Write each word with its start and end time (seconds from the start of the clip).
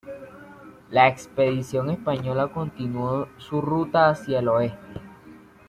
La 0.89 1.07
expedición 1.07 1.91
española 1.91 2.47
continuó 2.47 3.27
su 3.37 3.61
ruta 3.61 4.09
hacia 4.09 4.39
el 4.39 4.47
oeste. 4.47 4.99